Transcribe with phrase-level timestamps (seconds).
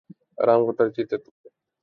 [0.37, 1.49] آرام کو ترجیح دیتے ہیں